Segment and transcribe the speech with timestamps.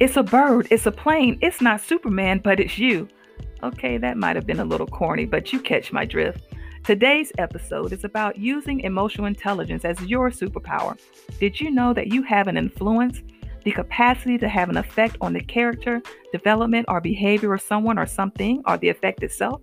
[0.00, 3.06] It's a bird, it's a plane, it's not Superman, but it's you.
[3.62, 6.42] Okay, that might have been a little corny, but you catch my drift.
[6.84, 10.98] Today's episode is about using emotional intelligence as your superpower.
[11.38, 13.20] Did you know that you have an influence,
[13.62, 16.00] the capacity to have an effect on the character,
[16.32, 19.60] development, or behavior of someone or something, or the effect itself?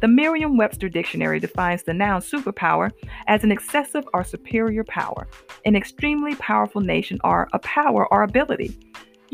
[0.00, 2.92] The Merriam Webster Dictionary defines the noun superpower
[3.26, 5.26] as an excessive or superior power,
[5.64, 8.78] an extremely powerful nation, or a power or ability.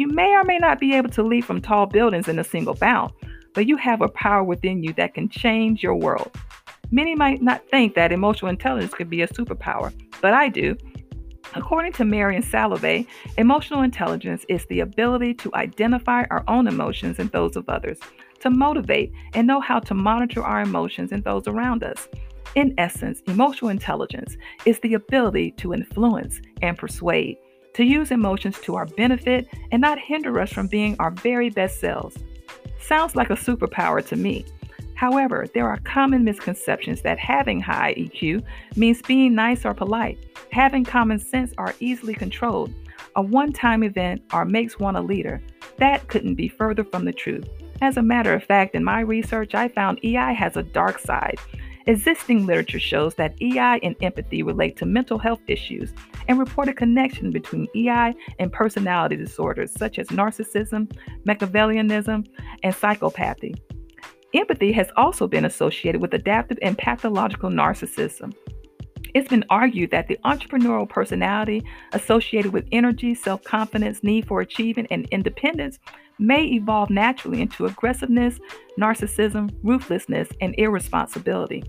[0.01, 2.73] You may or may not be able to leap from tall buildings in a single
[2.73, 3.13] bound,
[3.53, 6.35] but you have a power within you that can change your world.
[6.91, 9.93] Many might not think that emotional intelligence could be a superpower,
[10.23, 10.75] but I do.
[11.55, 17.19] According to Mayer and Salovey, emotional intelligence is the ability to identify our own emotions
[17.19, 17.99] and those of others,
[18.39, 22.09] to motivate and know how to monitor our emotions and those around us.
[22.55, 27.37] In essence, emotional intelligence is the ability to influence and persuade
[27.75, 31.81] to use emotions to our benefit and not hinder us from being our very best
[31.81, 32.17] selves.
[32.81, 34.45] Sounds like a superpower to me.
[34.95, 38.43] However, there are common misconceptions that having high EQ
[38.77, 40.19] means being nice or polite,
[40.53, 42.75] having common sense or easily controlled,
[43.17, 45.41] a one time event or makes one a leader.
[45.79, 47.49] That couldn't be further from the truth.
[47.81, 51.39] As a matter of fact, in my research, I found EI has a dark side.
[51.87, 55.95] Existing literature shows that EI and empathy relate to mental health issues
[56.29, 60.95] and report a connection between EI and personality disorders such as narcissism,
[61.27, 62.27] Machiavellianism,
[62.63, 63.59] and psychopathy.
[64.35, 68.33] Empathy has also been associated with adaptive and pathological narcissism.
[69.15, 74.89] It's been argued that the entrepreneurial personality associated with energy, self confidence, need for achievement,
[74.91, 75.79] and independence
[76.19, 78.39] may evolve naturally into aggressiveness,
[78.79, 81.65] narcissism, ruthlessness, and irresponsibility.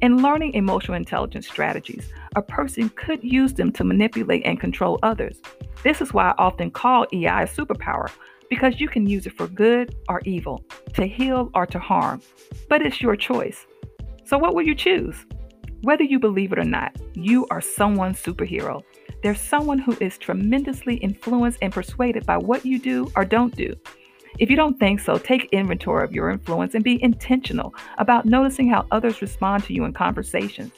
[0.00, 5.40] In learning emotional intelligence strategies, a person could use them to manipulate and control others.
[5.82, 8.10] This is why I often call EI a superpower,
[8.50, 12.20] because you can use it for good or evil, to heal or to harm.
[12.68, 13.66] But it's your choice.
[14.24, 15.24] So, what will you choose?
[15.84, 18.82] Whether you believe it or not, you are someone's superhero.
[19.22, 23.74] There's someone who is tremendously influenced and persuaded by what you do or don't do.
[24.38, 28.66] If you don't think so, take inventory of your influence and be intentional about noticing
[28.66, 30.72] how others respond to you in conversations.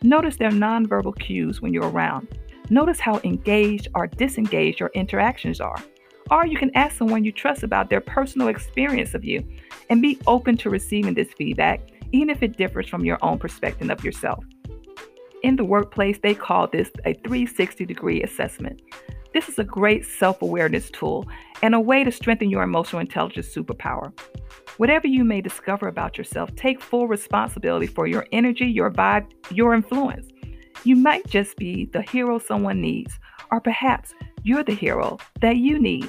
[0.00, 2.28] Notice their nonverbal cues when you're around.
[2.70, 5.82] Notice how engaged or disengaged your interactions are.
[6.30, 9.44] Or you can ask someone you trust about their personal experience of you
[9.90, 11.80] and be open to receiving this feedback,
[12.12, 14.44] even if it differs from your own perspective of yourself.
[15.42, 18.80] In the workplace, they call this a 360 degree assessment.
[19.34, 21.26] This is a great self awareness tool
[21.62, 24.12] and a way to strengthen your emotional intelligence superpower.
[24.76, 29.74] Whatever you may discover about yourself, take full responsibility for your energy, your vibe, your
[29.74, 30.28] influence.
[30.84, 33.18] You might just be the hero someone needs,
[33.50, 36.08] or perhaps you're the hero that you need.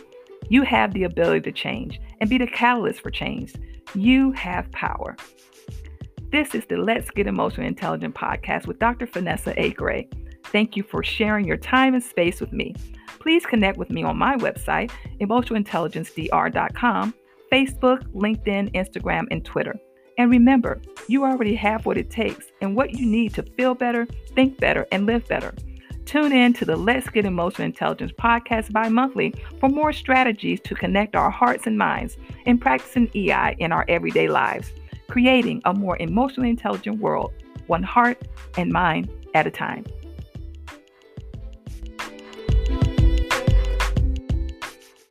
[0.49, 3.53] You have the ability to change and be the catalyst for change.
[3.95, 5.15] You have power.
[6.33, 9.05] This is the Let's Get Emotionally Intelligent podcast with Dr.
[9.05, 9.69] Vanessa A.
[9.73, 10.09] Gray.
[10.45, 12.73] Thank you for sharing your time and space with me.
[13.19, 14.89] Please connect with me on my website,
[15.21, 17.13] emotionalintelligencedr.com,
[17.51, 19.75] Facebook, LinkedIn, Instagram, and Twitter.
[20.17, 24.07] And remember, you already have what it takes and what you need to feel better,
[24.33, 25.53] think better, and live better.
[26.05, 30.73] Tune in to the Let's Get Emotional Intelligence podcast bi monthly for more strategies to
[30.73, 32.17] connect our hearts and minds
[32.47, 34.73] in practicing EI in our everyday lives,
[35.13, 37.31] creating a more emotionally intelligent world,
[37.67, 38.19] one heart
[38.57, 39.85] and mind at a time.